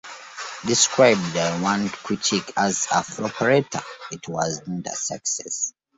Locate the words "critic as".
1.87-2.85